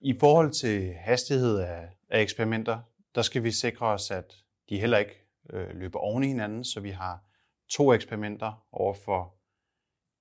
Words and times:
I 0.00 0.14
forhold 0.20 0.52
til 0.52 0.94
hastighed 0.94 1.58
af, 1.58 1.88
af 2.08 2.22
eksperimenter, 2.22 2.80
der 3.14 3.22
skal 3.22 3.44
vi 3.44 3.50
sikre 3.50 3.86
os, 3.86 4.10
at 4.10 4.44
de 4.68 4.80
heller 4.80 4.98
ikke 4.98 5.26
øh, 5.50 5.70
løber 5.70 5.98
oven 5.98 6.24
i 6.24 6.26
hinanden, 6.26 6.64
så 6.64 6.80
vi 6.80 6.90
har 6.90 7.24
to 7.68 7.92
eksperimenter 7.92 8.66
over 8.72 8.94
for 8.94 9.34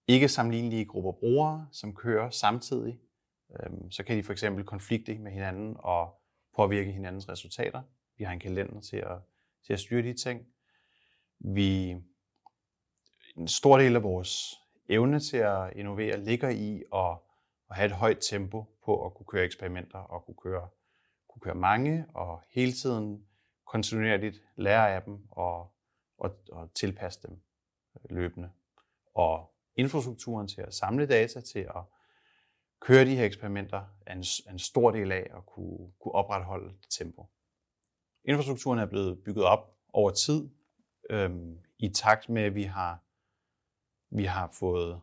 ikke 0.07 0.27
sammenlignelige 0.27 0.85
grupper 0.85 1.11
brugere, 1.11 1.67
som 1.71 1.95
kører 1.95 2.29
samtidig. 2.29 2.99
Øhm, 3.59 3.91
så 3.91 4.03
kan 4.03 4.17
de 4.17 4.23
for 4.23 4.31
eksempel 4.31 4.65
konflikte 4.65 5.17
med 5.17 5.31
hinanden 5.31 5.75
og 5.80 6.21
påvirke 6.55 6.91
hinandens 6.91 7.30
resultater. 7.30 7.82
Vi 8.18 8.23
har 8.23 8.34
en 8.34 8.39
kalender 8.39 8.82
til 8.82 8.98
at, 8.98 9.18
til 9.66 9.73
at 9.73 9.80
styre 9.80 10.02
de 10.02 10.14
ting. 10.14 10.48
Vi, 11.39 11.96
en 13.38 13.48
stor 13.48 13.78
del 13.78 13.96
af 13.96 14.04
vores 14.04 14.55
evne 14.89 15.20
til 15.20 15.38
at 15.38 15.73
innovere 15.75 16.20
ligger 16.20 16.50
i 16.50 16.84
at, 16.94 17.18
at 17.70 17.75
have 17.75 17.86
et 17.86 17.91
højt 17.91 18.18
tempo 18.21 18.66
på 18.88 19.05
at 19.05 19.13
kunne 19.13 19.25
køre 19.25 19.45
eksperimenter 19.45 19.99
og 19.99 20.25
kunne 20.25 20.35
køre, 20.43 20.67
kunne 21.29 21.41
køre 21.41 21.55
mange 21.55 22.05
og 22.13 22.41
hele 22.49 22.71
tiden 22.71 23.27
kontinuerligt 23.66 24.43
lære 24.55 24.95
af 24.95 25.02
dem 25.03 25.27
og, 25.31 25.73
og, 26.17 26.35
og 26.52 26.73
tilpasse 26.73 27.27
dem 27.27 27.41
øh, 27.95 28.15
løbende. 28.17 28.52
Og 29.15 29.53
infrastrukturen 29.76 30.48
til 30.48 30.62
at 30.62 30.73
samle 30.73 31.05
data, 31.05 31.41
til 31.41 31.59
at 31.59 31.84
køre 32.79 33.05
de 33.05 33.15
her 33.15 33.26
eksperimenter, 33.26 33.85
er 34.05 34.13
en, 34.13 34.23
en 34.52 34.59
stor 34.59 34.91
del 34.91 35.12
af 35.12 35.27
at 35.38 35.45
kunne, 35.45 35.91
kunne 36.01 36.12
opretholde 36.12 36.73
tempo. 36.90 37.26
Infrastrukturen 38.23 38.79
er 38.79 38.85
blevet 38.85 39.23
bygget 39.23 39.45
op 39.45 39.77
over 39.93 40.12
tid, 40.12 40.49
øhm, 41.09 41.59
i 41.79 41.90
takt 41.90 42.29
med, 42.29 42.41
at 42.41 42.55
vi 42.55 42.63
har, 42.63 43.04
vi 44.09 44.23
har 44.23 44.48
fået 44.48 45.01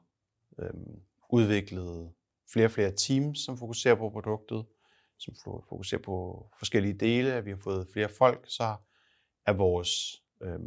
øhm, 0.59 1.03
udviklet 1.29 2.13
flere 2.53 2.67
og 2.67 2.71
flere 2.71 2.93
teams, 2.93 3.39
som 3.39 3.59
fokuserer 3.59 3.95
på 3.95 4.11
produktet, 4.11 4.67
som 5.19 5.35
fokuserer 5.69 6.03
på 6.03 6.49
forskellige 6.59 6.95
dele, 6.95 7.33
at 7.33 7.45
vi 7.45 7.51
har 7.51 7.59
fået 7.65 7.89
flere 7.93 8.09
folk, 8.09 8.45
så 8.49 8.77
er 9.47 9.53
vores 9.53 10.23
øh, 10.43 10.59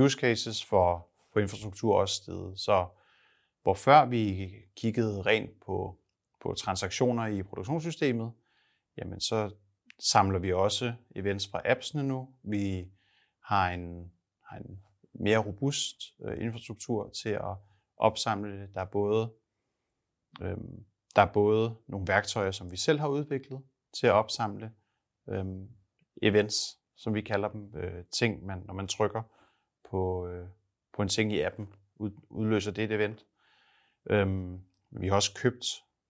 use 0.00 0.18
cases 0.18 0.64
for, 0.64 1.08
for 1.32 1.40
infrastruktur 1.40 1.94
også 1.94 2.14
steget. 2.14 2.60
Så 2.60 2.86
hvor 3.62 3.74
før 3.74 4.06
vi 4.06 4.50
kiggede 4.76 5.22
rent 5.22 5.60
på, 5.66 5.98
på 6.42 6.54
transaktioner 6.54 7.26
i 7.26 7.42
produktionssystemet, 7.42 8.32
jamen 8.96 9.20
så 9.20 9.50
samler 9.98 10.38
vi 10.38 10.52
også 10.52 10.94
events 11.16 11.48
fra 11.48 11.60
appsene 11.64 12.02
nu. 12.02 12.28
Vi 12.42 12.88
har 13.44 13.70
en, 13.70 14.12
har 14.42 14.56
en 14.56 14.80
mere 15.12 15.38
robust 15.38 15.96
øh, 16.24 16.44
infrastruktur 16.44 17.10
til 17.22 17.28
at 17.28 17.56
opsamle 17.96 18.60
det. 18.60 18.74
Der 18.74 18.80
er 18.80 18.84
både 18.84 19.32
Øhm, 20.40 20.84
der 21.16 21.22
er 21.22 21.32
både 21.32 21.76
nogle 21.86 22.08
værktøjer, 22.08 22.50
som 22.50 22.70
vi 22.70 22.76
selv 22.76 22.98
har 22.98 23.08
udviklet 23.08 23.62
til 24.00 24.06
at 24.06 24.12
opsamle 24.12 24.72
øhm, 25.28 25.68
events, 26.22 26.78
som 26.96 27.14
vi 27.14 27.20
kalder 27.20 27.48
dem, 27.48 27.74
øh, 27.76 28.04
ting, 28.18 28.46
man, 28.46 28.62
når 28.66 28.74
man 28.74 28.88
trykker 28.88 29.22
på, 29.90 30.26
øh, 30.26 30.48
på 30.92 31.02
en 31.02 31.08
ting 31.08 31.32
i 31.32 31.40
appen, 31.40 31.68
ud, 31.96 32.10
udløser 32.30 32.70
det 32.72 32.84
et 32.84 32.92
event. 32.92 33.26
Øhm, 34.10 34.60
vi 34.90 35.08
har 35.08 35.14
også 35.14 35.34
købt 35.34 35.64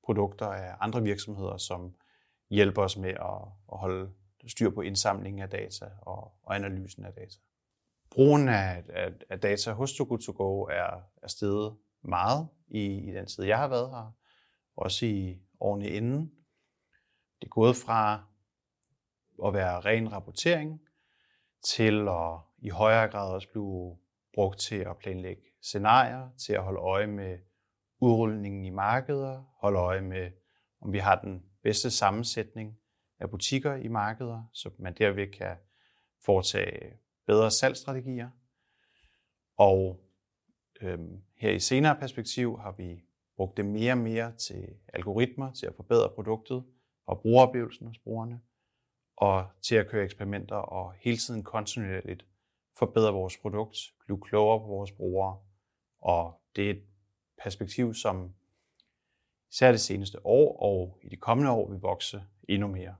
produkter 0.04 0.46
af 0.46 0.76
andre 0.80 1.02
virksomheder, 1.02 1.56
som 1.56 1.94
hjælper 2.50 2.82
os 2.82 2.96
med 2.96 3.10
at, 3.10 3.42
at 3.72 3.78
holde 3.78 4.10
styr 4.46 4.70
på 4.70 4.80
indsamlingen 4.80 5.42
af 5.42 5.50
data 5.50 5.90
og, 6.02 6.32
og 6.42 6.54
analysen 6.54 7.04
af 7.04 7.12
data. 7.12 7.38
Brugen 8.10 8.48
af, 8.48 8.84
af, 8.88 9.12
af 9.30 9.40
data 9.40 9.72
hos 9.72 9.92
to 9.92 10.04
go 10.36 10.62
er, 10.62 11.02
er 11.22 11.28
steget 11.28 11.76
meget 12.02 12.48
i, 12.68 12.84
i 12.84 13.12
den 13.12 13.26
tid, 13.26 13.44
jeg 13.44 13.58
har 13.58 13.68
været 13.68 13.90
her, 13.90 14.12
også 14.78 15.06
i 15.06 15.42
årene 15.60 15.88
inden. 15.88 16.20
Det 17.40 17.46
er 17.46 17.50
gået 17.50 17.76
fra 17.76 18.24
at 19.46 19.54
være 19.54 19.80
ren 19.80 20.12
rapportering 20.12 20.80
til 21.64 22.08
at 22.08 22.38
i 22.58 22.68
højere 22.68 23.08
grad 23.08 23.32
også 23.32 23.48
blive 23.48 23.96
brugt 24.34 24.58
til 24.58 24.76
at 24.76 24.96
planlægge 24.96 25.42
scenarier, 25.62 26.30
til 26.46 26.52
at 26.52 26.62
holde 26.62 26.80
øje 26.80 27.06
med 27.06 27.38
udrulningen 28.00 28.64
i 28.64 28.70
markeder, 28.70 29.42
holde 29.60 29.78
øje 29.78 30.00
med, 30.00 30.30
om 30.80 30.92
vi 30.92 30.98
har 30.98 31.20
den 31.20 31.42
bedste 31.62 31.90
sammensætning 31.90 32.78
af 33.20 33.30
butikker 33.30 33.74
i 33.74 33.88
markeder, 33.88 34.42
så 34.52 34.70
man 34.78 34.94
derved 34.94 35.32
kan 35.32 35.56
foretage 36.24 36.98
bedre 37.26 37.50
salgsstrategier. 37.50 38.30
Og 39.56 40.00
øhm, 40.80 41.22
her 41.36 41.50
i 41.50 41.58
senere 41.58 41.96
perspektiv 41.96 42.58
har 42.58 42.72
vi 42.72 43.04
brugt 43.38 43.56
det 43.56 43.64
mere 43.64 43.92
og 43.92 43.98
mere 43.98 44.32
til 44.36 44.74
algoritmer, 44.94 45.52
til 45.52 45.66
at 45.66 45.74
forbedre 45.74 46.08
produktet 46.14 46.64
og 47.06 47.20
brugeroplevelsen 47.20 47.86
hos 47.86 47.98
brugerne, 47.98 48.40
og 49.16 49.46
til 49.62 49.74
at 49.74 49.88
køre 49.88 50.04
eksperimenter 50.04 50.56
og 50.56 50.92
hele 50.92 51.16
tiden 51.16 51.42
kontinuerligt 51.42 52.26
forbedre 52.78 53.12
vores 53.12 53.36
produkt, 53.36 53.76
blive 54.04 54.20
klogere 54.20 54.60
på 54.60 54.66
vores 54.66 54.92
brugere. 54.92 55.38
Og 56.00 56.40
det 56.56 56.66
er 56.66 56.70
et 56.70 56.82
perspektiv, 57.42 57.94
som 57.94 58.34
især 59.52 59.70
det 59.70 59.80
seneste 59.80 60.26
år 60.26 60.62
og 60.62 60.98
i 61.02 61.08
de 61.08 61.16
kommende 61.16 61.50
år 61.50 61.70
vil 61.70 61.80
vokse 61.80 62.22
endnu 62.48 62.68
mere. 62.68 62.94